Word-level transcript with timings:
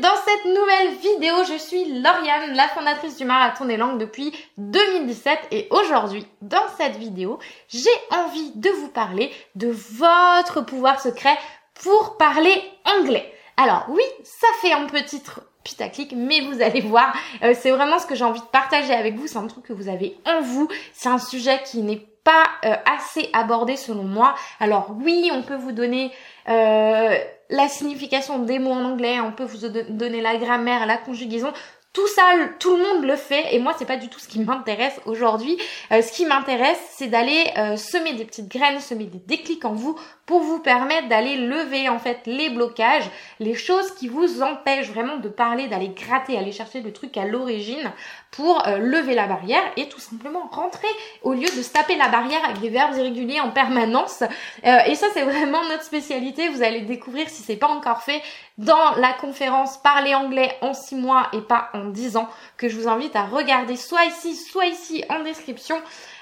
dans 0.00 0.14
cette 0.24 0.44
nouvelle 0.44 0.94
vidéo. 1.00 1.44
Je 1.48 1.58
suis 1.58 2.00
Lauriane, 2.00 2.54
la 2.54 2.68
fondatrice 2.68 3.16
du 3.16 3.24
Marathon 3.24 3.64
des 3.64 3.76
Langues 3.76 3.98
depuis 3.98 4.32
2017 4.58 5.38
et 5.50 5.68
aujourd'hui, 5.70 6.26
dans 6.40 6.66
cette 6.76 6.96
vidéo, 6.96 7.38
j'ai 7.68 7.90
envie 8.10 8.52
de 8.54 8.70
vous 8.70 8.88
parler 8.88 9.30
de 9.54 9.68
votre 9.68 10.60
pouvoir 10.60 11.00
secret 11.00 11.36
pour 11.82 12.16
parler 12.16 12.62
anglais. 12.98 13.32
Alors 13.56 13.86
oui, 13.88 14.02
ça 14.24 14.48
fait 14.60 14.72
un 14.72 14.86
peu 14.86 15.02
titre 15.02 15.42
putaclic, 15.64 16.12
mais 16.16 16.40
vous 16.40 16.60
allez 16.60 16.80
voir, 16.80 17.14
euh, 17.42 17.54
c'est 17.58 17.70
vraiment 17.70 17.98
ce 17.98 18.06
que 18.06 18.14
j'ai 18.14 18.24
envie 18.24 18.40
de 18.40 18.46
partager 18.46 18.92
avec 18.92 19.14
vous, 19.16 19.26
c'est 19.26 19.38
un 19.38 19.46
truc 19.46 19.64
que 19.64 19.72
vous 19.72 19.88
avez 19.88 20.16
en 20.26 20.40
vous, 20.40 20.68
c'est 20.92 21.08
un 21.08 21.18
sujet 21.18 21.60
qui 21.64 21.82
n'est 21.82 22.04
pas 22.24 22.44
euh, 22.64 22.74
assez 22.86 23.28
abordé 23.32 23.76
selon 23.76 24.04
moi. 24.04 24.34
Alors 24.60 24.94
oui, 25.02 25.30
on 25.32 25.42
peut 25.42 25.56
vous 25.56 25.72
donner 25.72 26.12
euh, 26.48 27.16
la 27.50 27.68
signification 27.68 28.40
des 28.40 28.58
mots 28.58 28.72
en 28.72 28.84
anglais, 28.84 29.20
on 29.20 29.32
peut 29.32 29.44
vous 29.44 29.68
donner 29.88 30.20
la 30.20 30.36
grammaire, 30.36 30.86
la 30.86 30.96
conjugaison. 30.96 31.52
Tout 31.92 32.06
ça, 32.06 32.22
tout 32.58 32.74
le 32.74 32.82
monde 32.82 33.04
le 33.04 33.16
fait 33.16 33.54
et 33.54 33.58
moi 33.58 33.74
c'est 33.78 33.84
pas 33.84 33.98
du 33.98 34.08
tout 34.08 34.18
ce 34.18 34.26
qui 34.26 34.40
m'intéresse 34.40 34.98
aujourd'hui. 35.04 35.58
Euh, 35.90 36.00
ce 36.00 36.10
qui 36.10 36.24
m'intéresse, 36.24 36.80
c'est 36.88 37.08
d'aller 37.08 37.44
semer 37.76 38.14
des 38.14 38.24
petites 38.24 38.48
graines, 38.48 38.80
semer 38.80 39.04
des 39.04 39.18
déclics 39.18 39.66
en 39.66 39.74
vous 39.74 39.98
pour 40.24 40.40
vous 40.40 40.60
permettre 40.60 41.08
d'aller 41.08 41.36
lever 41.36 41.90
en 41.90 41.98
fait 41.98 42.20
les 42.24 42.48
blocages, 42.48 43.10
les 43.40 43.54
choses 43.54 43.94
qui 43.94 44.08
vous 44.08 44.40
empêchent 44.40 44.88
vraiment 44.88 45.16
de 45.16 45.28
parler, 45.28 45.68
d'aller 45.68 45.88
gratter, 45.88 46.38
aller 46.38 46.52
chercher 46.52 46.80
le 46.80 46.94
truc 46.94 47.18
à 47.18 47.26
l'origine 47.26 47.92
pour 48.32 48.66
euh, 48.66 48.78
lever 48.78 49.14
la 49.14 49.26
barrière 49.26 49.62
et 49.76 49.88
tout 49.88 50.00
simplement 50.00 50.48
rentrer 50.50 50.88
au 51.22 51.34
lieu 51.34 51.42
de 51.42 51.62
se 51.62 51.70
taper 51.70 51.96
la 51.96 52.08
barrière 52.08 52.42
avec 52.44 52.60
des 52.60 52.70
verbes 52.70 52.96
irréguliers 52.96 53.40
en 53.40 53.50
permanence. 53.50 54.22
Euh, 54.64 54.78
et 54.86 54.94
ça 54.94 55.06
c'est 55.12 55.22
vraiment 55.22 55.62
notre 55.68 55.84
spécialité. 55.84 56.48
Vous 56.48 56.62
allez 56.62 56.80
découvrir 56.80 57.28
si 57.28 57.42
c'est 57.42 57.56
pas 57.56 57.68
encore 57.68 58.02
fait 58.02 58.22
dans 58.56 58.96
la 58.96 59.12
conférence 59.12 59.76
Parler 59.82 60.14
anglais 60.14 60.50
en 60.62 60.72
6 60.72 60.96
mois 60.96 61.28
et 61.34 61.42
pas 61.42 61.68
en 61.74 61.84
10 61.84 62.16
ans 62.16 62.28
que 62.56 62.68
je 62.68 62.78
vous 62.78 62.88
invite 62.88 63.14
à 63.16 63.24
regarder 63.24 63.76
soit 63.76 64.06
ici, 64.06 64.34
soit 64.34 64.66
ici 64.66 65.04
en 65.10 65.22
description. 65.22 65.76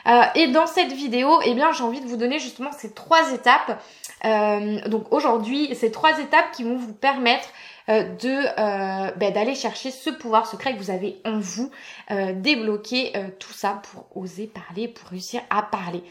Euh, 0.09 0.23
et 0.35 0.49
dans 0.49 0.67
cette 0.67 0.93
vidéo, 0.93 1.41
eh 1.45 1.55
bien, 1.55 1.71
j'ai 1.73 1.85
envie 1.85 2.01
de 2.01 2.07
vous 2.07 2.17
donner 2.17 2.41
justement 2.41 2.73
ces 2.73 2.93
trois 2.93 3.33
étapes. 3.33 3.81
Donc 4.87 5.13
aujourd'hui, 5.13 5.75
ces 5.75 5.91
trois 5.91 6.19
étapes 6.19 6.51
qui 6.53 6.65
vont 6.65 6.77
vous 6.77 6.93
permettre 6.93 7.49
euh, 7.91 8.03
de 8.03 9.19
ben, 9.19 9.33
d'aller 9.33 9.55
chercher 9.55 9.91
ce 9.91 10.11
pouvoir 10.11 10.47
secret 10.47 10.75
que 10.75 10.79
vous 10.79 10.91
avez 10.91 11.21
en 11.25 11.39
vous, 11.39 11.71
débloquer 12.35 13.13
tout 13.39 13.53
ça 13.53 13.83
pour 13.91 14.17
oser 14.17 14.47
parler, 14.47 14.89
pour 14.89 15.09
réussir 15.11 15.41
à 15.51 15.63
parler. 15.63 16.03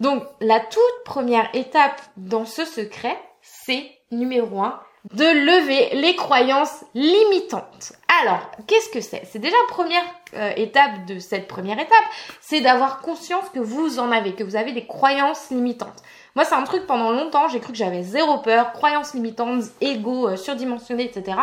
Donc 0.00 0.24
la 0.40 0.60
toute 0.60 1.04
première 1.04 1.48
étape 1.54 2.00
dans 2.16 2.44
ce 2.44 2.64
secret, 2.64 3.16
c'est 3.42 3.90
numéro 4.10 4.62
un, 4.62 4.80
de 5.14 5.24
lever 5.24 6.00
les 6.00 6.14
croyances 6.14 6.84
limitantes. 6.94 7.92
Alors, 8.22 8.50
qu'est-ce 8.66 8.90
que 8.90 9.00
c'est? 9.00 9.22
C'est 9.30 9.38
déjà 9.38 9.56
la 9.56 9.74
première 9.74 10.04
euh, 10.34 10.52
étape 10.56 11.06
de 11.06 11.18
cette 11.18 11.48
première 11.48 11.78
étape, 11.78 12.04
c'est 12.40 12.60
d'avoir 12.60 13.00
conscience 13.00 13.48
que 13.48 13.60
vous 13.60 13.98
en 13.98 14.12
avez, 14.12 14.34
que 14.34 14.44
vous 14.44 14.56
avez 14.56 14.72
des 14.72 14.86
croyances 14.86 15.50
limitantes. 15.50 16.02
Moi, 16.36 16.44
c'est 16.44 16.54
un 16.54 16.62
truc 16.62 16.86
pendant 16.86 17.10
longtemps, 17.10 17.48
j'ai 17.48 17.60
cru 17.60 17.72
que 17.72 17.78
j'avais 17.78 18.02
zéro 18.02 18.38
peur, 18.38 18.72
croyances 18.72 19.14
limitantes, 19.14 19.64
ego 19.80 20.28
euh, 20.28 20.36
surdimensionné, 20.36 21.04
etc. 21.04 21.38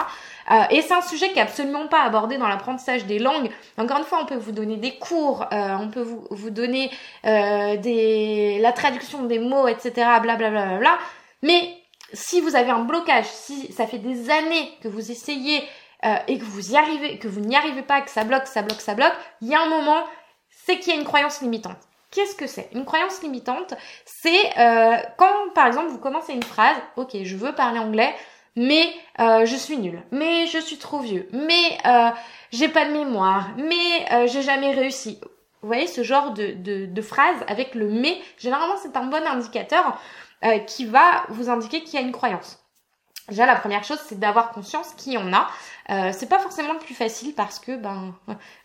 Euh, 0.49 0.63
et 0.69 0.81
c'est 0.81 0.93
un 0.93 1.01
sujet 1.01 1.31
qui 1.31 1.39
est 1.39 1.41
absolument 1.41 1.87
pas 1.87 2.03
abordé 2.03 2.37
dans 2.37 2.47
l'apprentissage 2.47 3.05
des 3.05 3.19
langues. 3.19 3.49
Encore 3.77 3.97
une 3.97 4.05
fois, 4.05 4.19
on 4.21 4.25
peut 4.25 4.37
vous 4.37 4.53
donner 4.53 4.77
des 4.77 4.97
cours, 4.97 5.45
on 5.51 5.89
peut 5.89 6.07
vous, 6.29 6.49
donner 6.49 6.89
des, 7.23 8.59
la 8.61 8.71
traduction 8.71 9.23
des 9.23 9.39
mots, 9.39 9.67
etc. 9.67 9.91
Blablabla. 10.21 10.49
Bla, 10.49 10.65
bla, 10.65 10.77
bla, 10.77 10.97
mais 11.41 11.77
si 12.13 12.41
vous 12.41 12.55
avez 12.55 12.71
un 12.71 12.83
blocage, 12.83 13.25
si 13.25 13.71
ça 13.71 13.87
fait 13.87 13.97
des 13.99 14.29
années 14.29 14.71
que 14.81 14.87
vous 14.87 15.11
essayez 15.11 15.63
euh, 16.05 16.15
et 16.27 16.37
que 16.37 16.43
vous 16.43 16.71
y 16.71 16.77
arrivez, 16.77 17.17
que 17.19 17.27
vous 17.27 17.41
n'y 17.41 17.55
arrivez 17.55 17.81
pas, 17.81 18.01
que 18.01 18.09
ça 18.09 18.23
bloque, 18.23 18.47
ça 18.47 18.61
bloque, 18.61 18.81
ça 18.81 18.95
bloque, 18.95 19.13
il 19.41 19.49
y 19.49 19.55
a 19.55 19.61
un 19.61 19.69
moment, 19.69 20.03
c'est 20.49 20.79
qu'il 20.79 20.93
y 20.93 20.97
a 20.97 20.99
une 20.99 21.05
croyance 21.05 21.41
limitante. 21.41 21.77
Qu'est-ce 22.11 22.35
que 22.35 22.47
c'est? 22.47 22.69
Une 22.73 22.85
croyance 22.85 23.21
limitante, 23.21 23.73
c'est 24.05 24.57
euh, 24.57 24.97
quand 25.17 25.53
par 25.53 25.67
exemple 25.67 25.89
vous 25.89 25.99
commencez 25.99 26.33
une 26.33 26.43
phrase, 26.43 26.77
ok, 26.95 27.17
je 27.23 27.35
veux 27.35 27.53
parler 27.53 27.79
anglais, 27.79 28.13
mais 28.55 28.89
euh, 29.19 29.45
je 29.45 29.55
suis 29.55 29.77
nulle, 29.77 30.01
mais 30.11 30.47
je 30.47 30.57
suis 30.57 30.77
trop 30.77 30.99
vieux, 30.99 31.27
mais 31.31 31.77
j'ai 32.51 32.69
pas 32.69 32.85
de 32.85 32.91
mémoire, 32.93 33.49
mais 33.57 34.27
j'ai 34.27 34.41
jamais 34.41 34.71
réussi. 34.71 35.19
Vous 35.61 35.67
voyez 35.67 35.87
ce 35.87 36.03
genre 36.03 36.31
de, 36.31 36.53
de, 36.53 36.85
de 36.85 37.01
phrase 37.01 37.43
avec 37.47 37.75
le 37.75 37.89
mais, 37.89 38.21
généralement 38.37 38.77
c'est 38.81 38.95
un 38.95 39.05
bon 39.05 39.25
indicateur 39.25 39.99
euh, 40.45 40.59
qui 40.59 40.85
va 40.85 41.25
vous 41.29 41.49
indiquer 41.49 41.81
qu'il 41.83 41.99
y 41.99 42.03
a 42.03 42.05
une 42.05 42.11
croyance. 42.11 42.63
Déjà, 43.27 43.45
la 43.45 43.55
première 43.55 43.83
chose, 43.83 43.99
c'est 44.07 44.19
d'avoir 44.19 44.51
conscience 44.51 44.93
qu'il 44.95 45.13
y 45.13 45.17
en 45.17 45.33
a. 45.33 45.49
Euh, 45.89 46.11
c'est 46.13 46.29
pas 46.29 46.39
forcément 46.39 46.73
le 46.73 46.79
plus 46.79 46.95
facile 46.95 47.33
parce 47.33 47.59
que 47.59 47.75
ben 47.75 48.13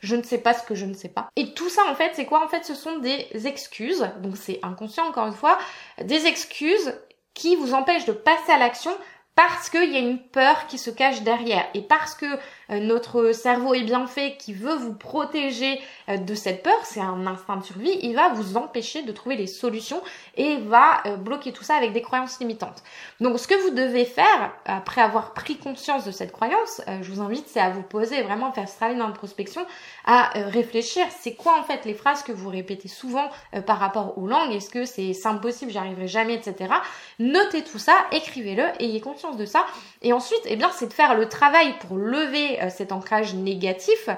je 0.00 0.16
ne 0.16 0.22
sais 0.22 0.38
pas 0.38 0.54
ce 0.54 0.62
que 0.62 0.74
je 0.74 0.86
ne 0.86 0.94
sais 0.94 1.08
pas. 1.08 1.28
Et 1.36 1.54
tout 1.54 1.68
ça 1.68 1.82
en 1.90 1.94
fait, 1.94 2.12
c'est 2.14 2.26
quoi? 2.26 2.44
En 2.44 2.48
fait, 2.48 2.64
ce 2.64 2.74
sont 2.74 2.98
des 2.98 3.28
excuses. 3.46 4.08
Donc 4.18 4.36
c'est 4.36 4.60
inconscient 4.62 5.06
encore 5.06 5.26
une 5.26 5.34
fois, 5.34 5.58
des 6.02 6.26
excuses 6.26 6.94
qui 7.34 7.56
vous 7.56 7.74
empêchent 7.74 8.04
de 8.04 8.12
passer 8.12 8.52
à 8.52 8.58
l'action 8.58 8.92
parce 9.34 9.70
qu'il 9.70 9.90
y 9.90 9.96
a 9.96 10.00
une 10.00 10.18
peur 10.18 10.66
qui 10.66 10.76
se 10.76 10.90
cache 10.90 11.22
derrière 11.22 11.64
et 11.72 11.80
parce 11.80 12.14
que 12.14 12.26
euh, 12.70 12.80
notre 12.80 13.32
cerveau 13.32 13.72
est 13.72 13.82
bien 13.82 14.06
fait, 14.06 14.36
qui 14.36 14.52
veut 14.52 14.74
vous 14.74 14.92
protéger 14.92 15.80
euh, 16.10 16.18
de 16.18 16.34
cette 16.34 16.62
peur, 16.62 16.78
c'est 16.84 17.00
un 17.00 17.26
instinct 17.26 17.56
de 17.56 17.64
survie, 17.64 17.98
il 18.02 18.14
va 18.14 18.28
vous 18.28 18.58
empêcher 18.58 19.02
de 19.02 19.12
trouver 19.12 19.36
les 19.36 19.46
solutions 19.46 20.02
et 20.36 20.58
va 20.58 21.02
euh, 21.06 21.16
bloquer 21.16 21.52
tout 21.52 21.64
ça 21.64 21.76
avec 21.76 21.94
des 21.94 22.02
croyances 22.02 22.40
limitantes. 22.40 22.82
Donc 23.20 23.38
ce 23.38 23.48
que 23.48 23.54
vous 23.54 23.74
devez 23.74 24.04
faire, 24.04 24.52
après 24.66 25.00
avoir 25.00 25.32
pris 25.32 25.56
conscience 25.56 26.04
de 26.04 26.10
cette 26.10 26.32
croyance, 26.32 26.82
je 27.00 27.10
vous 27.10 27.20
invite, 27.22 27.46
c'est 27.48 27.60
à 27.60 27.70
vous 27.70 27.82
poser, 27.82 28.22
vraiment 28.22 28.52
faire 28.52 28.68
ce 28.68 28.76
travail 28.76 28.96
d'introspection, 28.96 29.64
à 30.04 30.30
réfléchir, 30.34 31.06
c'est 31.20 31.34
quoi 31.34 31.58
en 31.58 31.62
fait 31.62 31.84
les 31.84 31.94
phrases 31.94 32.22
que 32.22 32.32
vous 32.32 32.48
répétez 32.48 32.88
souvent 32.88 33.30
par 33.66 33.78
rapport 33.78 34.18
aux 34.18 34.26
langues, 34.26 34.52
est-ce 34.52 34.70
que 34.70 34.84
c'est 34.84 35.14
impossible, 35.24 35.70
j'y 35.70 35.78
arriverai 35.78 36.08
jamais, 36.08 36.34
etc. 36.34 36.74
Notez 37.18 37.62
tout 37.62 37.78
ça, 37.78 37.94
écrivez-le, 38.10 38.64
ayez 38.80 39.00
conscience 39.00 39.21
de 39.30 39.46
ça, 39.46 39.64
et 40.02 40.12
ensuite, 40.12 40.40
eh 40.46 40.56
bien, 40.56 40.70
c'est 40.74 40.88
de 40.88 40.92
faire 40.92 41.14
le 41.14 41.28
travail 41.28 41.74
pour 41.78 41.96
lever 41.96 42.60
euh, 42.60 42.68
cet 42.70 42.90
ancrage 42.90 43.34
négatif. 43.34 44.08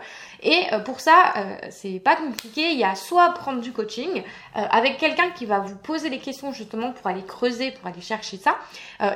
Et 0.42 0.62
euh, 0.72 0.78
pour 0.78 1.00
ça, 1.00 1.34
euh, 1.36 1.56
c'est 1.70 2.00
pas 2.00 2.16
compliqué. 2.16 2.70
Il 2.72 2.78
y 2.78 2.84
a 2.84 2.94
soit 2.94 3.30
prendre 3.30 3.60
du 3.60 3.72
coaching 3.72 4.22
avec 4.54 4.98
quelqu'un 4.98 5.30
qui 5.30 5.46
va 5.46 5.58
vous 5.58 5.76
poser 5.76 6.08
les 6.08 6.18
questions 6.18 6.52
justement 6.52 6.92
pour 6.92 7.08
aller 7.08 7.24
creuser, 7.24 7.72
pour 7.72 7.88
aller 7.88 8.00
chercher 8.00 8.36
ça. 8.36 8.56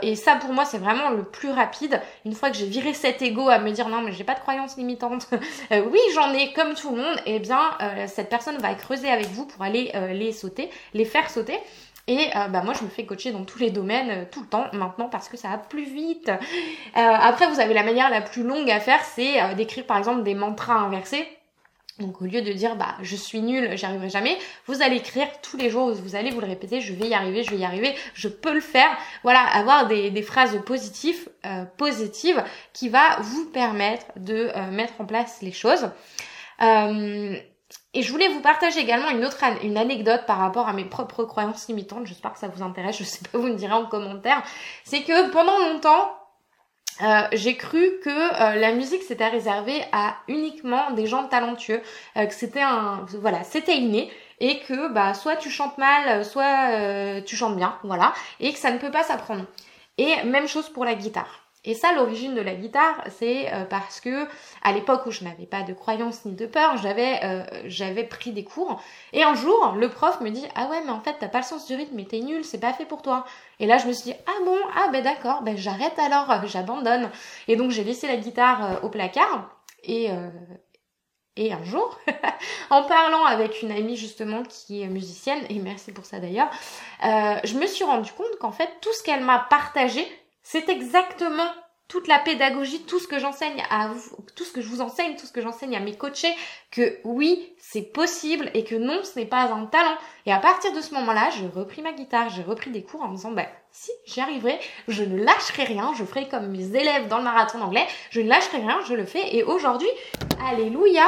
et 0.03 0.17
ça, 0.17 0.35
pour 0.35 0.53
moi, 0.53 0.65
c'est 0.65 0.79
vraiment 0.79 1.11
le 1.11 1.23
plus 1.23 1.51
rapide. 1.51 2.01
Une 2.25 2.35
fois 2.35 2.51
que 2.51 2.57
j'ai 2.57 2.67
viré 2.67 2.93
cet 2.93 3.23
ego 3.23 3.49
à 3.49 3.61
me 3.61 3.71
dire 3.71 3.89
non, 3.89 4.03
mais 4.03 4.11
j'ai 4.11 4.25
pas 4.25 4.35
de 4.35 4.41
croyances 4.41 4.77
limitantes. 4.77 5.29
oui, 5.71 6.01
j'en 6.15 6.33
ai 6.33 6.53
comme 6.55 6.75
tout 6.75 6.91
le 6.91 7.03
monde. 7.03 7.17
Eh 7.27 7.39
bien, 7.39 7.71
cette 8.09 8.29
personne 8.29 8.59
va 8.59 8.75
creuser 8.75 9.09
avec 9.09 9.29
vous 9.29 9.47
pour 9.47 9.63
aller 9.63 9.93
les 10.13 10.33
sauter, 10.33 10.71
les 10.93 11.05
faire 11.05 11.31
sauter. 11.31 11.59
Et 12.09 12.31
euh, 12.35 12.49
bah 12.49 12.63
moi 12.63 12.73
je 12.73 12.83
me 12.83 12.89
fais 12.89 13.05
coacher 13.05 13.33
dans 13.33 13.45
tous 13.45 13.59
les 13.59 13.71
domaines 13.71 14.11
euh, 14.11 14.25
tout 14.29 14.41
le 14.41 14.47
temps 14.47 14.65
maintenant 14.73 15.11
parce 15.11 15.29
que 15.29 15.37
ça 15.37 15.49
va 15.49 15.59
plus 15.59 15.85
vite. 15.85 16.31
Euh, 16.31 16.35
après 16.95 17.47
vous 17.49 17.61
avez 17.61 17.75
la 17.75 17.83
manière 17.83 18.09
la 18.09 18.23
plus 18.23 18.43
longue 18.43 18.71
à 18.71 18.81
faire, 18.81 19.05
c'est 19.05 19.55
d'écrire 19.55 19.85
par 19.85 19.99
exemple 19.99 20.23
des 20.23 20.35
mantras 20.35 20.75
inversés. 20.75 21.29
Donc 21.99 22.23
au 22.23 22.25
lieu 22.25 22.41
de 22.41 22.53
dire 22.53 22.77
bah 22.77 22.95
je 23.03 23.15
suis 23.15 23.43
nul, 23.43 23.77
j'y 23.77 23.85
arriverai 23.85 24.09
jamais, 24.09 24.39
vous 24.67 24.83
allez 24.83 24.97
écrire 24.97 25.27
tous 25.43 25.59
les 25.59 25.69
jours, 25.69 25.93
vous 25.93 26.17
allez 26.17 26.31
vous 26.31 26.41
le 26.41 26.47
répéter, 26.47 26.81
je 26.81 26.95
vais 26.95 27.09
y 27.09 27.15
arriver, 27.15 27.43
je 27.43 27.51
vais 27.51 27.59
y 27.59 27.65
arriver, 27.65 27.95
je 28.15 28.29
peux 28.29 28.55
le 28.55 28.61
faire. 28.61 28.89
Voilà, 29.23 29.41
avoir 29.41 29.87
des, 29.87 30.11
des 30.11 30.23
phrases 30.23 30.59
positives, 30.65 31.29
positives 31.77 32.43
qui 32.73 32.89
va 32.89 33.19
vous 33.21 33.47
permettre 33.47 34.07
de 34.17 34.51
mettre 34.71 34.95
en 35.01 35.07
place 35.07 35.43
les 35.43 35.53
choses. 35.53 35.91
Et 37.95 38.03
je 38.03 38.13
voulais 38.13 38.29
vous 38.29 38.41
partager 38.41 38.81
également 38.81 39.11
une 39.11 39.25
autre 39.25 39.43
anecdote 39.45 40.25
par 40.27 40.39
rapport 40.39 40.69
à 40.69 40.73
mes 40.73 40.85
propres 40.85 41.25
croyances 41.25 41.69
limitantes. 41.69 42.07
J'espère 42.07 42.33
que 42.33 42.39
ça 42.39 42.49
vous 42.49 42.63
intéresse. 42.63 42.99
Je 42.99 43.05
sais 43.05 43.21
pas, 43.31 43.39
vous 43.39 43.47
me 43.47 43.55
direz 43.55 43.73
en 43.73 43.87
commentaire. 43.87 44.43
C'est 44.85 45.03
que 45.03 45.31
pendant 45.31 45.59
longtemps, 45.59 46.19
euh, 47.03 47.23
j'ai 47.33 47.57
cru 47.57 48.01
que 48.03 48.11
euh, 48.11 48.57
la 48.57 48.73
musique 48.73 49.03
c'était 49.03 49.29
réservé 49.29 49.85
à 49.93 50.17
uniquement 50.27 50.91
des 50.93 51.07
gens 51.07 51.29
talentueux, 51.29 51.81
euh, 52.17 52.27
que 52.27 52.35
c'était 52.35 52.63
un 52.63 53.07
voilà, 53.21 53.45
c'était 53.45 53.77
inné 53.77 54.11
et 54.41 54.61
que 54.61 54.89
bah 54.89 55.15
soit 55.15 55.37
tu 55.37 55.51
chantes 55.51 55.79
mal, 55.79 56.25
soit 56.25 57.23
tu 57.23 57.37
chantes 57.37 57.57
bien, 57.57 57.79
voilà, 57.85 58.13
et 58.41 58.53
que 58.53 58.59
ça 58.59 58.71
ne 58.71 58.79
peut 58.79 58.91
pas 58.91 59.03
s'apprendre. 59.03 59.45
Et 59.97 60.23
même 60.25 60.49
chose 60.49 60.69
pour 60.69 60.85
la 60.85 60.95
guitare. 60.95 61.48
Et 61.65 61.75
ça, 61.75 61.93
l'origine 61.93 62.35
de 62.35 62.41
la 62.41 62.55
guitare, 62.55 63.03
c'est 63.11 63.53
euh, 63.53 63.65
parce 63.65 64.01
que 64.01 64.27
à 64.63 64.73
l'époque 64.73 65.07
où 65.07 65.11
je 65.11 65.25
n'avais 65.25 65.47
pas 65.47 65.63
de 65.63 65.73
croyance 65.73 66.25
ni 66.25 66.35
de 66.35 66.47
peur, 66.47 66.77
j'avais 66.77 67.21
euh, 67.25 67.45
j'avais 67.67 68.05
pris 68.05 68.33
des 68.33 68.45
cours. 68.45 68.81
Et 69.13 69.25
un 69.25 69.35
jour, 69.35 69.75
le 69.77 69.89
prof 69.91 70.21
me 70.21 70.31
dit 70.31 70.47
ah 70.55 70.69
ouais 70.69 70.81
mais 70.85 70.93
en 70.93 71.01
fait 71.01 71.17
t'as 71.19 71.29
pas 71.29 71.39
le 71.39 71.45
sens 71.45 71.67
du 71.67 71.75
rythme, 71.75 72.03
t'es 72.05 72.21
nul, 72.21 72.45
c'est 72.45 72.61
pas 72.61 72.73
fait 72.73 72.87
pour 72.87 73.03
toi. 73.03 73.25
Et 73.59 73.67
là 73.67 73.79
je 73.79 73.89
me 73.89 73.93
suis 73.93 74.13
dit 74.13 74.17
ah 74.27 74.45
bon 74.45 74.57
ah 74.77 74.89
ben 74.93 75.03
d'accord, 75.03 75.43
ben 75.43 75.57
j'arrête 75.57 75.99
alors, 75.99 76.31
euh, 76.31 76.39
j'abandonne. 76.47 77.11
Et 77.49 77.57
donc 77.57 77.73
j'ai 77.73 77.85
laissé 77.85 78.07
la 78.07 78.17
guitare 78.17 78.85
au 78.85 78.89
placard 78.89 79.51
et 79.83 80.11
et 81.37 81.53
un 81.53 81.63
jour, 81.63 81.97
en 82.71 82.83
parlant 82.83 83.25
avec 83.25 83.63
une 83.63 83.71
amie 83.71 83.97
justement 83.97 84.43
qui 84.43 84.83
est 84.83 84.89
musicienne, 84.89 85.45
et 85.49 85.61
merci 85.61 85.93
pour 85.93 86.05
ça 86.05 86.19
d'ailleurs, 86.19 86.51
je 87.03 87.55
me 87.57 87.67
suis 87.67 87.85
rendu 87.85 88.11
compte 88.13 88.37
qu'en 88.41 88.51
fait 88.51 88.69
tout 88.81 88.93
ce 88.93 89.05
qu'elle 89.05 89.23
m'a 89.23 89.39
partagé, 89.39 90.05
c'est 90.43 90.69
exactement 90.69 91.51
toute 91.89 92.07
la 92.07 92.19
pédagogie, 92.19 92.83
tout 92.83 92.99
ce 92.99 93.09
que 93.09 93.19
j'enseigne 93.19 93.63
à 93.71 93.89
vous, 93.89 94.19
tout 94.37 94.45
ce 94.45 94.53
que 94.53 94.61
je 94.61 94.69
vous 94.69 94.83
enseigne, 94.83 95.17
tout 95.17 95.27
ce 95.27 95.33
que 95.33 95.41
j'enseigne 95.41 95.75
à 95.75 95.81
mes 95.81 95.97
coachés, 95.97 96.35
que 96.71 96.99
oui, 97.03 97.55
c'est 97.59 97.83
possible 97.83 98.51
et 98.53 98.63
que 98.63 98.75
non, 98.75 99.03
ce 99.03 99.19
n'est 99.19 99.27
pas 99.27 99.51
un 99.51 99.65
talent. 99.65 99.97
Et 100.27 100.33
à 100.33 100.39
partir 100.39 100.73
de 100.75 100.83
ce 100.83 100.93
moment-là, 100.95 101.31
j'ai 101.31 101.47
repris 101.47 101.81
ma 101.81 101.93
guitare, 101.93 102.29
j'ai 102.29 102.43
repris 102.43 102.71
des 102.71 102.83
cours 102.83 103.03
en 103.03 103.09
me 103.09 103.17
disant, 103.17 103.33
bah, 103.33 103.47
si 103.73 103.91
j'y 104.05 104.21
arriverai, 104.21 104.59
je 104.87 105.03
ne 105.03 105.17
lâcherai 105.17 105.65
rien, 105.65 105.95
je 105.95 106.05
ferai 106.05 106.29
comme 106.29 106.49
mes 106.49 106.77
élèves 106.77 107.09
dans 107.09 107.19
le 107.19 107.25
marathon 107.25 107.63
anglais, 107.63 107.87
je 108.11 108.21
ne 108.21 108.29
lâcherai 108.29 108.59
rien, 108.59 108.81
je 108.87 108.95
le 108.95 109.07
fais. 109.07 109.35
Et 109.35 109.43
aujourd'hui, 109.43 109.89
alléluia, 110.47 111.07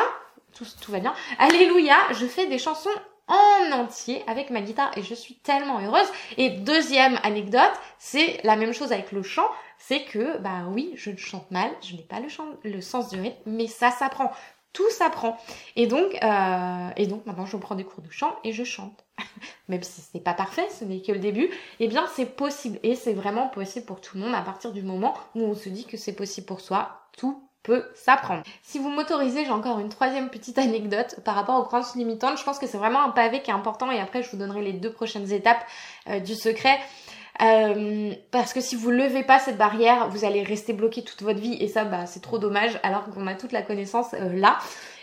tout, 0.55 0.65
tout 0.81 0.93
va 0.93 1.01
bien, 1.01 1.15
alléluia, 1.39 1.97
je 2.13 2.25
fais 2.25 2.47
des 2.47 2.59
chansons 2.59 2.89
en 3.31 3.73
entier 3.73 4.23
avec 4.27 4.51
ma 4.51 4.61
guitare 4.61 4.91
et 4.97 5.03
je 5.03 5.15
suis 5.15 5.37
tellement 5.37 5.81
heureuse. 5.81 6.09
Et 6.37 6.51
deuxième 6.51 7.19
anecdote, 7.23 7.73
c'est 7.99 8.41
la 8.45 8.57
même 8.57 8.73
chose 8.73 8.93
avec 8.93 9.13
le 9.13 9.23
chant, 9.23 9.49
c'est 9.79 10.05
que 10.05 10.39
bah 10.39 10.65
oui, 10.69 10.93
je 10.97 11.15
chante 11.17 11.51
mal, 11.51 11.71
je 11.81 11.95
n'ai 11.95 12.03
pas 12.03 12.21
le, 12.21 12.29
chant, 12.29 12.47
le 12.65 12.81
sens 12.81 13.09
du 13.09 13.21
rythme, 13.21 13.39
mais 13.47 13.67
ça 13.67 13.91
s'apprend. 13.91 14.33
Tout 14.73 14.89
s'apprend. 14.91 15.37
Et 15.75 15.89
donc, 15.89 16.17
euh, 16.23 16.91
et 16.97 17.07
donc 17.07 17.27
maintenant 17.27 17.47
je 17.47 17.57
prends 17.57 17.75
des 17.75 17.85
cours 17.85 18.03
de 18.03 18.11
chant 18.11 18.37
et 18.45 18.53
je 18.53 18.63
chante. 18.63 19.05
Même 19.69 19.83
si 19.83 20.01
ce 20.01 20.09
n'est 20.15 20.23
pas 20.23 20.35
parfait, 20.35 20.69
ce 20.71 20.85
n'est 20.85 21.03
que 21.03 21.13
le 21.13 21.19
début, 21.19 21.51
eh 21.81 21.89
bien 21.89 22.07
c'est 22.15 22.37
possible. 22.37 22.79
Et 22.83 22.95
c'est 22.95 23.15
vraiment 23.15 23.49
possible 23.49 23.87
pour 23.87 24.01
tout 24.01 24.17
le 24.17 24.25
monde 24.25 24.35
à 24.35 24.43
partir 24.43 24.73
du 24.73 24.83
moment 24.83 25.15
où 25.35 25.43
on 25.43 25.55
se 25.55 25.69
dit 25.69 25.87
que 25.87 25.97
c'est 25.97 26.15
possible 26.15 26.47
pour 26.47 26.61
soi. 26.61 27.01
Tout 27.17 27.50
peut 27.63 27.85
s'apprendre. 27.95 28.43
Si 28.63 28.79
vous 28.79 28.89
m'autorisez, 28.89 29.45
j'ai 29.45 29.51
encore 29.51 29.81
une 29.81 29.91
troisième 29.91 30.31
petite 30.31 30.59
anecdote 30.59 31.17
par 31.25 31.35
rapport 31.35 31.59
aux 31.59 31.65
croyances 31.65 31.95
limitantes. 31.95 32.39
Je 32.39 32.45
pense 32.45 32.59
que 32.59 32.67
c'est 32.67 32.79
vraiment 32.79 33.03
un 33.03 33.11
pavé 33.11 33.43
qui 33.43 33.51
est 33.51 33.55
important 33.55 33.91
et 33.91 34.01
après 34.01 34.23
je 34.23 34.31
vous 34.31 34.39
donnerai 34.39 34.63
les 34.63 34.73
deux 34.73 34.93
prochaines 34.93 35.31
étapes 35.33 35.65
euh, 36.09 36.21
du 36.21 36.35
secret. 36.35 36.79
Euh, 37.43 38.13
parce 38.31 38.53
que 38.53 38.61
si 38.61 38.77
vous 38.77 38.91
levez 38.91 39.23
pas 39.23 39.39
cette 39.39 39.57
barrière, 39.57 40.09
vous 40.09 40.25
allez 40.25 40.43
rester 40.43 40.73
bloqué 40.73 41.03
toute 41.03 41.23
votre 41.23 41.39
vie 41.39 41.55
et 41.55 41.69
ça, 41.69 41.85
bah, 41.85 42.07
c'est 42.07 42.21
trop 42.21 42.39
dommage 42.39 42.79
alors 42.83 43.05
qu'on 43.11 43.27
a 43.27 43.35
toute 43.35 43.53
la 43.53 43.63
connaissance 43.63 44.15
euh, 44.15 44.33
là. 44.35 44.59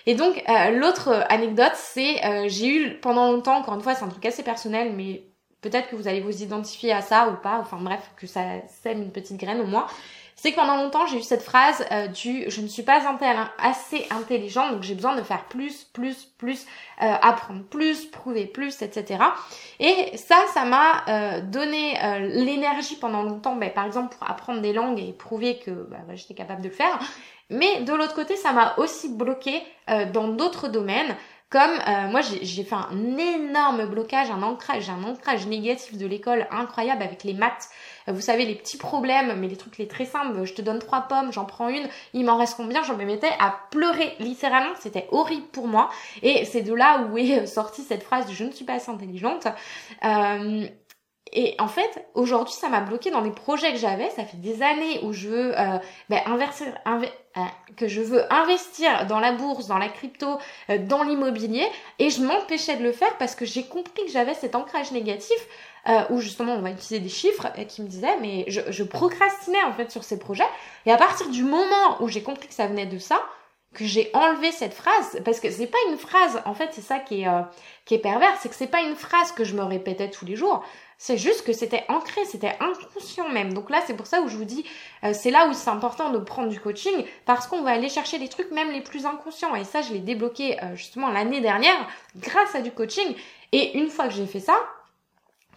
Et 0.05 0.15
donc 0.15 0.41
l'autre 0.71 1.25
anecdote, 1.27 1.73
c'est 1.75 2.47
j'ai 2.47 2.67
eu 2.67 2.97
pendant 3.01 3.29
longtemps, 3.29 3.57
encore 3.57 3.73
une 3.73 3.81
fois, 3.81 3.93
c'est 3.93 4.05
un 4.05 4.07
truc 4.07 4.25
assez 4.25 4.41
personnel, 4.41 4.93
mais 4.95 5.25
peut-être 5.59 5.89
que 5.89 5.97
vous 5.97 6.07
allez 6.07 6.21
vous 6.21 6.43
identifier 6.43 6.93
à 6.93 7.01
ça 7.01 7.27
ou 7.27 7.35
pas. 7.35 7.57
Enfin 7.59 7.75
bref, 7.81 8.09
que 8.15 8.25
ça 8.25 8.41
sème 8.81 9.01
une 9.01 9.11
petite 9.11 9.35
graine 9.35 9.59
au 9.59 9.65
moins 9.65 9.85
c'est 10.39 10.51
que 10.51 10.55
pendant 10.55 10.77
longtemps 10.77 11.07
j'ai 11.07 11.17
eu 11.17 11.23
cette 11.23 11.41
phrase 11.41 11.83
euh, 11.91 12.07
du 12.07 12.45
je 12.49 12.61
ne 12.61 12.67
suis 12.67 12.83
pas 12.83 13.01
assez 13.57 14.07
intelligente 14.11 14.71
donc 14.71 14.83
j'ai 14.83 14.93
besoin 14.93 15.15
de 15.15 15.23
faire 15.23 15.45
plus, 15.45 15.83
plus, 15.85 16.25
plus, 16.37 16.65
euh, 17.01 17.11
apprendre 17.21 17.63
plus, 17.63 18.05
prouver 18.05 18.45
plus, 18.45 18.81
etc. 18.83 19.23
Et 19.79 20.15
ça, 20.15 20.37
ça 20.53 20.63
m'a 20.63 21.03
euh, 21.07 21.41
donné 21.41 21.97
l'énergie 22.35 22.95
pendant 22.95 23.23
longtemps, 23.23 23.55
ben, 23.55 23.71
par 23.71 23.85
exemple 23.85 24.15
pour 24.15 24.29
apprendre 24.29 24.61
des 24.61 24.73
langues 24.73 24.99
et 24.99 25.11
prouver 25.11 25.57
que 25.57 25.71
bah, 25.71 25.97
j'étais 26.13 26.35
capable 26.35 26.61
de 26.61 26.69
le 26.69 26.73
faire. 26.73 26.99
Mais 27.49 27.81
de 27.81 27.93
l'autre 27.93 28.13
côté, 28.13 28.35
ça 28.35 28.51
m'a 28.51 28.75
aussi 28.77 29.09
bloqué 29.09 29.63
dans 30.13 30.27
d'autres 30.27 30.67
domaines 30.67 31.15
comme 31.49 31.79
moi, 32.09 32.19
j'ai 32.19 32.63
fait 32.65 32.75
un 32.75 33.17
énorme 33.17 33.85
blocage, 33.85 34.29
un 34.29 34.43
ancrage, 34.43 34.89
un 34.89 35.01
ancrage 35.05 35.47
négatif 35.47 35.97
de 35.97 36.05
l'école 36.05 36.45
incroyable 36.51 37.03
avec 37.03 37.23
les 37.23 37.33
maths. 37.33 37.69
Vous 38.07 38.21
savez, 38.21 38.45
les 38.45 38.55
petits 38.55 38.77
problèmes, 38.77 39.39
mais 39.39 39.47
les 39.47 39.57
trucs 39.57 39.77
les 39.77 39.87
très 39.87 40.05
simples. 40.05 40.43
Je 40.45 40.53
te 40.53 40.61
donne 40.61 40.79
trois 40.79 41.01
pommes, 41.01 41.31
j'en 41.31 41.45
prends 41.45 41.69
une, 41.69 41.87
il 42.13 42.25
m'en 42.25 42.37
reste 42.37 42.55
combien? 42.57 42.83
Je 42.83 42.93
me 42.93 43.05
mettais 43.05 43.31
à 43.39 43.55
pleurer 43.71 44.15
littéralement. 44.19 44.73
C'était 44.79 45.07
horrible 45.11 45.47
pour 45.47 45.67
moi. 45.67 45.89
Et 46.23 46.45
c'est 46.45 46.61
de 46.61 46.73
là 46.73 47.01
où 47.01 47.17
est 47.17 47.45
sortie 47.45 47.83
cette 47.83 48.03
phrase 48.03 48.27
de 48.27 48.33
je 48.33 48.43
ne 48.43 48.51
suis 48.51 48.65
pas 48.65 48.73
assez 48.73 48.91
intelligente. 48.91 49.47
Euh, 50.03 50.67
et 51.33 51.55
en 51.59 51.67
fait, 51.67 52.07
aujourd'hui, 52.13 52.53
ça 52.53 52.69
m'a 52.69 52.81
bloqué 52.81 53.11
dans 53.11 53.21
les 53.21 53.31
projets 53.31 53.71
que 53.71 53.77
j'avais. 53.77 54.09
Ça 54.11 54.23
fait 54.23 54.37
des 54.37 54.61
années 54.61 54.99
où 55.03 55.13
je 55.13 55.27
veux 55.27 55.59
euh, 55.59 55.77
ben, 56.09 56.21
inverser, 56.25 56.65
euh, 57.37 57.41
que 57.75 57.87
je 57.87 58.01
veux 58.01 58.31
investir 58.33 59.05
dans 59.07 59.19
la 59.19 59.31
bourse, 59.31 59.67
dans 59.67 59.77
la 59.77 59.89
crypto, 59.89 60.37
euh, 60.69 60.77
dans 60.79 61.03
l'immobilier, 61.03 61.67
et 61.99 62.09
je 62.09 62.23
m'empêchais 62.23 62.77
de 62.77 62.83
le 62.83 62.91
faire 62.91 63.15
parce 63.17 63.35
que 63.35 63.45
j'ai 63.45 63.63
compris 63.63 64.05
que 64.05 64.11
j'avais 64.11 64.33
cet 64.33 64.55
ancrage 64.55 64.91
négatif 64.91 65.37
euh, 65.87 66.01
où 66.09 66.19
justement 66.19 66.53
on 66.53 66.61
va 66.61 66.71
utiliser 66.71 66.99
des 66.99 67.09
chiffres 67.09 67.47
qui 67.67 67.81
me 67.81 67.87
disaient 67.87 68.17
mais 68.21 68.45
je, 68.47 68.61
je 68.69 68.83
procrastinais 68.83 69.61
en 69.63 69.73
fait 69.73 69.91
sur 69.91 70.03
ces 70.03 70.17
projets. 70.17 70.47
Et 70.85 70.91
à 70.91 70.97
partir 70.97 71.29
du 71.29 71.43
moment 71.43 72.01
où 72.01 72.07
j'ai 72.07 72.23
compris 72.23 72.47
que 72.47 72.53
ça 72.53 72.67
venait 72.67 72.87
de 72.87 72.97
ça, 72.97 73.21
que 73.73 73.85
j'ai 73.85 74.09
enlevé 74.13 74.51
cette 74.51 74.73
phrase 74.73 75.19
parce 75.23 75.39
que 75.39 75.51
c'est 75.51 75.67
pas 75.67 75.77
une 75.91 75.97
phrase 75.97 76.41
en 76.45 76.53
fait 76.53 76.69
c'est 76.71 76.81
ça 76.81 76.99
qui 76.99 77.23
est 77.23 77.27
qui 77.85 77.95
est 77.95 77.99
pervers 77.99 78.33
c'est 78.39 78.47
que 78.47 78.55
c'est 78.55 78.65
pas 78.65 78.81
une 78.81 78.95
phrase 78.95 79.33
que 79.33 79.43
je 79.43 79.53
me 79.55 79.61
répétais 79.61 80.09
tous 80.09 80.25
les 80.25 80.37
jours 80.37 80.63
c'est 80.97 81.17
juste 81.17 81.45
que 81.45 81.53
c'était 81.53 81.85
ancré, 81.89 82.25
c'était 82.25 82.55
inconscient 82.59 83.29
même. 83.29 83.53
Donc 83.53 83.69
là, 83.69 83.81
c'est 83.85 83.95
pour 83.95 84.07
ça 84.07 84.21
où 84.21 84.27
je 84.27 84.35
vous 84.35 84.45
dis, 84.45 84.65
euh, 85.03 85.13
c'est 85.13 85.29
là 85.29 85.47
où 85.47 85.53
c'est 85.53 85.69
important 85.69 86.09
de 86.09 86.17
prendre 86.17 86.49
du 86.49 86.59
coaching 86.59 87.05
parce 87.25 87.47
qu'on 87.47 87.61
va 87.61 87.71
aller 87.71 87.89
chercher 87.89 88.17
les 88.17 88.29
trucs 88.29 88.51
même 88.51 88.71
les 88.71 88.81
plus 88.81 89.05
inconscients. 89.05 89.53
Et 89.55 89.63
ça, 89.63 89.81
je 89.81 89.93
l'ai 89.93 89.99
débloqué 89.99 90.61
euh, 90.63 90.75
justement 90.75 91.09
l'année 91.09 91.41
dernière 91.41 91.87
grâce 92.17 92.55
à 92.55 92.61
du 92.61 92.71
coaching. 92.71 93.15
Et 93.51 93.77
une 93.77 93.89
fois 93.89 94.07
que 94.07 94.13
j'ai 94.13 94.25
fait 94.25 94.39
ça, 94.39 94.59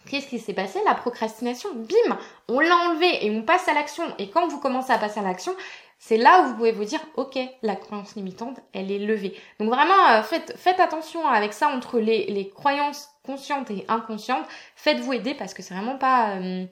Qu'est-ce 0.09 0.27
qui 0.27 0.39
s'est 0.39 0.53
passé? 0.53 0.79
La 0.83 0.95
procrastination, 0.95 1.69
bim, 1.75 2.17
on 2.47 2.59
l'a 2.59 2.75
enlevé 2.75 3.23
et 3.23 3.29
on 3.29 3.43
passe 3.43 3.67
à 3.67 3.73
l'action. 3.73 4.03
Et 4.17 4.31
quand 4.31 4.47
vous 4.47 4.59
commencez 4.59 4.91
à 4.91 4.97
passer 4.97 5.19
à 5.19 5.23
l'action, 5.23 5.55
c'est 5.99 6.17
là 6.17 6.41
où 6.41 6.47
vous 6.47 6.55
pouvez 6.55 6.71
vous 6.71 6.85
dire, 6.85 6.99
ok, 7.15 7.37
la 7.61 7.75
croyance 7.75 8.15
limitante, 8.15 8.59
elle 8.73 8.91
est 8.91 8.97
levée. 8.97 9.39
Donc 9.59 9.69
vraiment, 9.69 10.09
euh, 10.09 10.23
faites, 10.23 10.57
faites 10.57 10.79
attention 10.79 11.27
avec 11.27 11.53
ça 11.53 11.67
entre 11.69 11.99
les, 11.99 12.25
les 12.25 12.49
croyances 12.49 13.10
conscientes 13.23 13.71
et 13.71 13.85
inconscientes. 13.87 14.45
Faites-vous 14.75 15.13
aider 15.13 15.33
parce 15.33 15.53
que 15.53 15.61
c'est 15.61 15.73
vraiment 15.73 15.97
pas... 15.97 16.35
Euh, 16.35 16.65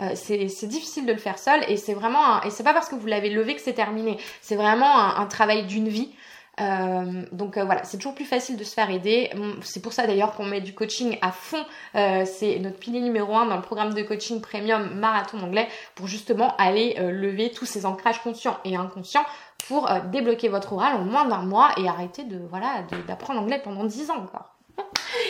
euh, 0.00 0.12
c'est 0.14 0.66
difficile 0.66 1.04
de 1.04 1.12
le 1.12 1.18
faire 1.18 1.38
seul 1.38 1.62
et 1.68 1.76
c'est 1.76 1.92
vraiment 1.92 2.42
et 2.42 2.48
c'est 2.48 2.62
pas 2.62 2.72
parce 2.72 2.88
que 2.88 2.94
vous 2.94 3.06
l'avez 3.06 3.28
levé 3.28 3.54
que 3.54 3.60
c'est 3.60 3.74
terminé. 3.74 4.16
C'est 4.40 4.56
vraiment 4.56 4.98
un 4.98 5.26
travail 5.26 5.66
d'une 5.66 5.88
vie. 5.88 6.10
Euh, 6.58 7.22
donc 7.32 7.58
voilà, 7.58 7.84
c'est 7.84 7.98
toujours 7.98 8.14
plus 8.14 8.24
facile 8.24 8.56
de 8.56 8.64
se 8.64 8.72
faire 8.72 8.88
aider. 8.88 9.30
C'est 9.60 9.82
pour 9.82 9.92
ça 9.92 10.06
d'ailleurs 10.06 10.34
qu'on 10.34 10.46
met 10.46 10.62
du 10.62 10.72
coaching 10.72 11.18
à 11.20 11.32
fond. 11.32 11.62
C'est 11.92 12.58
notre 12.60 12.78
pilier 12.78 13.00
numéro 13.00 13.36
un 13.36 13.44
dans 13.44 13.56
le 13.56 13.62
programme 13.62 13.92
de 13.92 14.02
coaching 14.02 14.40
premium 14.40 14.94
marathon 14.94 15.38
anglais 15.42 15.68
pour 15.94 16.06
justement 16.06 16.56
aller 16.56 16.94
lever 16.98 17.50
tous 17.50 17.66
ces 17.66 17.84
ancrages 17.84 18.22
conscients 18.22 18.56
et 18.64 18.76
inconscients 18.76 19.26
pour 19.68 19.86
débloquer 20.10 20.48
votre 20.48 20.72
oral 20.72 20.96
en 20.96 21.04
moins 21.04 21.26
d'un 21.26 21.42
mois 21.42 21.72
et 21.76 21.86
arrêter 21.86 22.24
de 22.24 22.40
voilà 22.48 22.86
d'apprendre 23.06 23.40
l'anglais 23.40 23.60
pendant 23.62 23.84
10 23.84 24.10
ans 24.10 24.22
encore. 24.22 24.49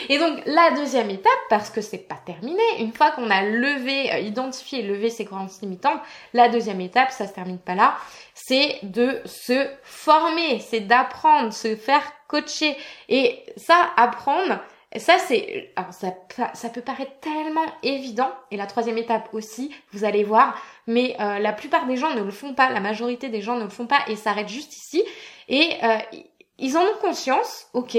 Et 0.08 0.18
donc 0.18 0.40
la 0.46 0.72
deuxième 0.72 1.10
étape, 1.10 1.32
parce 1.48 1.70
que 1.70 1.80
c'est 1.80 1.98
pas 1.98 2.18
terminé, 2.24 2.62
une 2.78 2.92
fois 2.92 3.10
qu'on 3.12 3.30
a 3.30 3.42
levé, 3.42 4.12
euh, 4.12 4.18
identifié 4.18 4.82
levé 4.82 5.10
ses 5.10 5.24
croyances 5.24 5.60
limitantes, 5.62 6.00
la 6.34 6.48
deuxième 6.48 6.80
étape, 6.80 7.10
ça 7.10 7.26
se 7.26 7.32
termine 7.32 7.58
pas 7.58 7.74
là, 7.74 7.94
c'est 8.34 8.78
de 8.82 9.20
se 9.24 9.68
former, 9.82 10.60
c'est 10.60 10.80
d'apprendre, 10.80 11.52
se 11.52 11.76
faire 11.76 12.02
coacher. 12.28 12.76
Et 13.08 13.42
ça, 13.56 13.90
apprendre, 13.96 14.60
ça 14.96 15.18
c'est, 15.18 15.72
ça 16.54 16.68
peut 16.68 16.80
paraître 16.80 17.18
tellement 17.20 17.66
évident. 17.82 18.30
Et 18.50 18.56
la 18.56 18.66
troisième 18.66 18.98
étape 18.98 19.28
aussi, 19.32 19.74
vous 19.92 20.04
allez 20.04 20.24
voir, 20.24 20.60
mais 20.86 21.16
euh, 21.20 21.38
la 21.38 21.52
plupart 21.52 21.86
des 21.86 21.96
gens 21.96 22.14
ne 22.14 22.22
le 22.22 22.30
font 22.30 22.54
pas, 22.54 22.70
la 22.70 22.80
majorité 22.80 23.28
des 23.28 23.40
gens 23.40 23.56
ne 23.56 23.64
le 23.64 23.70
font 23.70 23.86
pas 23.86 24.00
et 24.08 24.16
s'arrêtent 24.16 24.48
juste 24.48 24.76
ici. 24.76 25.04
Et 25.48 25.74
euh, 25.82 25.98
ils 26.58 26.76
en 26.76 26.82
ont 26.82 26.98
conscience, 27.00 27.68
ok, 27.72 27.96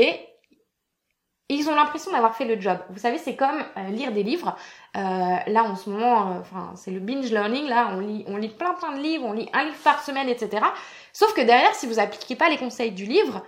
ils 1.56 1.70
ont 1.70 1.76
l'impression 1.76 2.12
d'avoir 2.12 2.36
fait 2.36 2.46
le 2.46 2.60
job. 2.60 2.78
Vous 2.90 3.00
savez, 3.00 3.18
c'est 3.18 3.36
comme 3.36 3.64
euh, 3.78 3.90
lire 3.90 4.14
des 4.14 4.24
livres. 4.24 4.56
Euh, 4.96 5.00
là, 5.00 5.64
en 5.64 5.76
ce 5.76 5.90
moment, 5.90 6.32
euh, 6.32 6.40
enfin, 6.40 6.72
c'est 6.76 6.92
le 6.92 7.02
binge 7.02 7.30
learning. 7.30 7.68
Là, 7.68 7.90
on 7.94 8.00
lit, 8.00 8.24
on 8.28 8.38
lit 8.38 8.50
plein 8.50 8.74
plein 8.74 8.96
de 8.96 9.02
livres, 9.02 9.26
on 9.26 9.34
lit 9.34 9.50
un 9.52 9.66
livre 9.66 9.78
par 9.84 10.02
semaine, 10.02 10.30
etc. 10.30 10.66
Sauf 11.12 11.34
que 11.34 11.42
derrière, 11.42 11.76
si 11.76 11.88
vous 11.88 12.00
appliquez 12.00 12.36
pas 12.36 12.50
les 12.50 12.58
conseils 12.58 12.92
du 12.92 13.06
livre, 13.06 13.44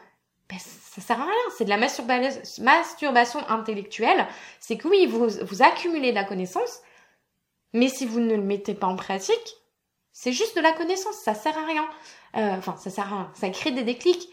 ben, 0.50 0.60
ça 0.60 1.00
sert 1.00 1.20
à 1.20 1.24
rien. 1.24 1.34
C'est 1.58 1.64
de 1.64 1.70
la 1.70 1.78
masturbation 1.78 3.40
intellectuelle. 3.48 4.28
C'est 4.60 4.78
que 4.78 4.90
oui, 4.90 5.06
vous, 5.06 5.28
vous 5.42 5.64
accumulez 5.64 6.10
de 6.10 6.16
la 6.16 6.26
connaissance, 6.26 6.82
mais 7.72 7.88
si 7.88 8.06
vous 8.06 8.20
ne 8.20 8.36
le 8.36 8.44
mettez 8.44 8.74
pas 8.74 8.88
en 8.88 8.98
pratique, 8.98 9.58
c'est 10.12 10.34
juste 10.34 10.58
de 10.58 10.62
la 10.62 10.74
connaissance. 10.74 11.16
Ça 11.16 11.34
sert 11.34 11.58
à 11.58 11.66
rien. 11.66 11.88
Enfin, 12.34 12.76
ça 12.76 12.90
sert 12.90 13.06
à 13.06 13.16
rien. 13.16 13.32
Ça 13.34 13.50
crée 13.50 13.72
des 13.72 13.84
déclics 13.84 14.30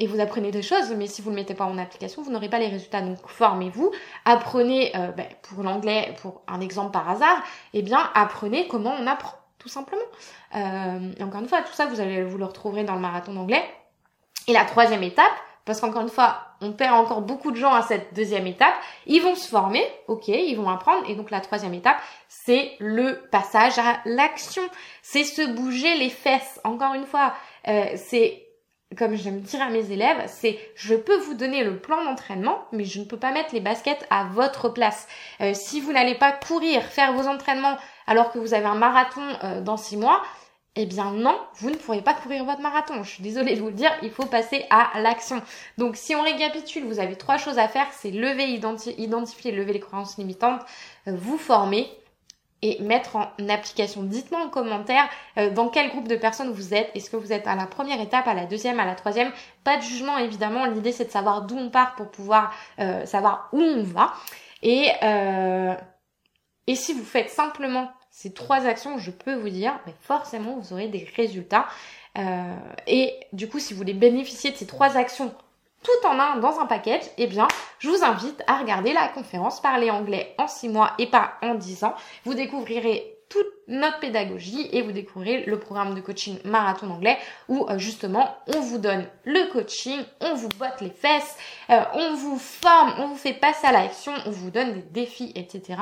et 0.00 0.06
vous 0.06 0.18
apprenez 0.18 0.50
des 0.50 0.62
choses, 0.62 0.92
mais 0.96 1.06
si 1.06 1.20
vous 1.20 1.30
ne 1.30 1.36
le 1.36 1.42
mettez 1.42 1.54
pas 1.54 1.66
en 1.66 1.76
application, 1.76 2.22
vous 2.22 2.32
n'aurez 2.32 2.48
pas 2.48 2.58
les 2.58 2.68
résultats. 2.68 3.02
Donc 3.02 3.18
formez-vous, 3.26 3.92
apprenez, 4.24 4.96
euh, 4.96 5.12
ben, 5.12 5.26
pour 5.42 5.62
l'anglais, 5.62 6.14
pour 6.22 6.40
un 6.48 6.62
exemple 6.62 6.90
par 6.90 7.08
hasard, 7.08 7.42
eh 7.74 7.82
bien 7.82 8.10
apprenez 8.14 8.66
comment 8.66 8.94
on 8.98 9.06
apprend, 9.06 9.36
tout 9.58 9.68
simplement. 9.68 10.00
Euh, 10.56 11.12
encore 11.22 11.42
une 11.42 11.48
fois, 11.48 11.60
tout 11.60 11.74
ça, 11.74 11.84
vous 11.84 12.00
allez 12.00 12.24
vous 12.24 12.38
le 12.38 12.46
retrouverez 12.46 12.82
dans 12.82 12.94
le 12.94 13.00
marathon 13.00 13.34
d'anglais. 13.34 13.62
Et 14.48 14.54
la 14.54 14.64
troisième 14.64 15.02
étape, 15.02 15.32
parce 15.66 15.82
qu'encore 15.82 16.00
une 16.00 16.08
fois, 16.08 16.38
on 16.62 16.72
perd 16.72 16.94
encore 16.94 17.20
beaucoup 17.20 17.50
de 17.50 17.56
gens 17.56 17.74
à 17.74 17.82
cette 17.82 18.14
deuxième 18.14 18.46
étape, 18.46 18.74
ils 19.06 19.20
vont 19.20 19.34
se 19.34 19.48
former, 19.48 19.84
ok, 20.08 20.28
ils 20.28 20.56
vont 20.56 20.70
apprendre, 20.70 21.08
et 21.10 21.14
donc 21.14 21.30
la 21.30 21.40
troisième 21.40 21.74
étape, 21.74 21.98
c'est 22.26 22.72
le 22.78 23.20
passage 23.30 23.78
à 23.78 24.00
l'action, 24.06 24.62
c'est 25.02 25.24
se 25.24 25.46
bouger 25.46 25.98
les 25.98 26.08
fesses. 26.08 26.58
Encore 26.64 26.94
une 26.94 27.04
fois, 27.04 27.34
euh, 27.68 27.84
c'est 27.96 28.46
comme 28.98 29.14
j'aime 29.14 29.40
dire 29.40 29.62
à 29.62 29.70
mes 29.70 29.92
élèves, 29.92 30.24
c'est 30.26 30.58
je 30.74 30.94
peux 30.94 31.16
vous 31.18 31.34
donner 31.34 31.62
le 31.62 31.78
plan 31.78 32.04
d'entraînement, 32.04 32.64
mais 32.72 32.84
je 32.84 32.98
ne 32.98 33.04
peux 33.04 33.16
pas 33.16 33.30
mettre 33.30 33.54
les 33.54 33.60
baskets 33.60 34.04
à 34.10 34.24
votre 34.24 34.68
place. 34.68 35.06
Euh, 35.40 35.54
si 35.54 35.80
vous 35.80 35.92
n'allez 35.92 36.16
pas 36.16 36.32
courir, 36.32 36.82
faire 36.82 37.12
vos 37.12 37.28
entraînements 37.28 37.76
alors 38.06 38.32
que 38.32 38.38
vous 38.38 38.52
avez 38.52 38.66
un 38.66 38.74
marathon 38.74 39.22
euh, 39.44 39.60
dans 39.60 39.76
six 39.76 39.96
mois, 39.96 40.22
eh 40.74 40.86
bien 40.86 41.12
non, 41.12 41.38
vous 41.56 41.70
ne 41.70 41.76
pourrez 41.76 42.02
pas 42.02 42.14
courir 42.14 42.44
votre 42.44 42.60
marathon. 42.60 43.02
Je 43.04 43.10
suis 43.10 43.22
désolée 43.22 43.54
de 43.54 43.60
vous 43.60 43.68
le 43.68 43.74
dire, 43.74 43.92
il 44.02 44.10
faut 44.10 44.26
passer 44.26 44.66
à 44.70 45.00
l'action. 45.00 45.40
Donc 45.78 45.96
si 45.96 46.14
on 46.16 46.22
récapitule, 46.22 46.84
vous 46.84 46.98
avez 46.98 47.16
trois 47.16 47.38
choses 47.38 47.58
à 47.58 47.68
faire, 47.68 47.86
c'est 47.92 48.10
lever, 48.10 48.44
identifier, 48.98 49.52
lever 49.52 49.72
les 49.72 49.80
croyances 49.80 50.18
limitantes, 50.18 50.62
euh, 51.06 51.12
vous 51.16 51.38
former 51.38 51.88
et 52.62 52.82
mettre 52.82 53.16
en 53.16 53.26
application. 53.48 54.02
Dites-moi 54.02 54.40
en 54.40 54.48
commentaire 54.48 55.08
euh, 55.38 55.50
dans 55.50 55.68
quel 55.68 55.90
groupe 55.90 56.08
de 56.08 56.16
personnes 56.16 56.50
vous 56.52 56.74
êtes. 56.74 56.90
Est-ce 56.94 57.10
que 57.10 57.16
vous 57.16 57.32
êtes 57.32 57.46
à 57.46 57.54
la 57.54 57.66
première 57.66 58.00
étape, 58.00 58.26
à 58.28 58.34
la 58.34 58.46
deuxième, 58.46 58.80
à 58.80 58.84
la 58.84 58.94
troisième? 58.94 59.32
Pas 59.64 59.76
de 59.76 59.82
jugement 59.82 60.18
évidemment. 60.18 60.66
L'idée 60.66 60.92
c'est 60.92 61.06
de 61.06 61.10
savoir 61.10 61.42
d'où 61.42 61.56
on 61.56 61.70
part 61.70 61.94
pour 61.94 62.10
pouvoir 62.10 62.52
euh, 62.78 63.06
savoir 63.06 63.48
où 63.52 63.60
on 63.60 63.82
va. 63.82 64.12
Et, 64.62 64.90
et 66.66 66.74
si 66.74 66.92
vous 66.92 67.04
faites 67.04 67.30
simplement 67.30 67.90
ces 68.10 68.32
trois 68.34 68.66
actions, 68.66 68.98
je 68.98 69.10
peux 69.10 69.34
vous 69.34 69.48
dire, 69.48 69.72
mais 69.86 69.94
forcément, 70.02 70.58
vous 70.58 70.72
aurez 70.72 70.88
des 70.88 71.08
résultats. 71.16 71.66
Euh, 72.18 72.54
et 72.86 73.14
du 73.32 73.48
coup, 73.48 73.58
si 73.58 73.72
vous 73.72 73.78
voulez 73.78 73.94
bénéficier 73.94 74.50
de 74.50 74.56
ces 74.56 74.66
trois 74.66 74.96
actions 74.96 75.32
tout 75.82 76.06
en 76.06 76.18
un 76.18 76.36
dans 76.36 76.60
un 76.60 76.66
package, 76.66 77.04
eh 77.16 77.26
bien, 77.26 77.48
je 77.80 77.88
vous 77.88 78.04
invite 78.04 78.42
à 78.46 78.58
regarder 78.58 78.92
la 78.92 79.08
conférence 79.08 79.60
Parler 79.60 79.90
anglais 79.90 80.34
en 80.38 80.46
6 80.46 80.68
mois 80.68 80.92
et 80.98 81.06
pas 81.06 81.32
en 81.42 81.54
10 81.54 81.84
ans. 81.84 81.94
Vous 82.24 82.34
découvrirez 82.34 83.16
toute 83.30 83.46
notre 83.68 84.00
pédagogie 84.00 84.68
et 84.72 84.82
vous 84.82 84.92
découvrirez 84.92 85.44
le 85.46 85.58
programme 85.58 85.94
de 85.94 86.00
coaching 86.00 86.38
marathon 86.44 86.88
d'anglais 86.88 87.16
où 87.48 87.66
euh, 87.70 87.78
justement 87.78 88.36
on 88.54 88.60
vous 88.60 88.78
donne 88.78 89.06
le 89.24 89.50
coaching, 89.52 90.00
on 90.20 90.34
vous 90.34 90.48
botte 90.58 90.80
les 90.80 90.90
fesses, 90.90 91.36
euh, 91.70 91.80
on 91.94 92.14
vous 92.14 92.38
forme, 92.38 92.92
on 92.98 93.06
vous 93.06 93.16
fait 93.16 93.32
passer 93.32 93.66
à 93.66 93.72
l'action, 93.72 94.12
on 94.26 94.30
vous 94.30 94.50
donne 94.50 94.74
des 94.74 94.82
défis, 94.82 95.32
etc. 95.36 95.80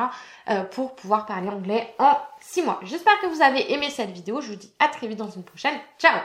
Euh, 0.51 0.63
pour 0.65 0.95
pouvoir 0.95 1.27
parler 1.27 1.49
anglais 1.49 1.95
en 1.99 2.17
6 2.41 2.63
mois. 2.63 2.81
J'espère 2.85 3.19
que 3.21 3.27
vous 3.27 3.43
avez 3.43 3.73
aimé 3.73 3.89
cette 3.91 4.11
vidéo. 4.11 4.41
Je 4.41 4.51
vous 4.51 4.57
dis 4.57 4.73
à 4.79 4.89
très 4.89 5.09
vite 5.09 5.19
dans 5.19 5.31
une 5.31 5.45
prochaine. 5.45 5.79
Ciao 5.99 6.21